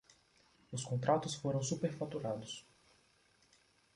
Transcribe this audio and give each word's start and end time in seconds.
Os 0.71 0.83
contratos 0.83 1.35
foram 1.35 1.61
superfaturados 1.61 2.65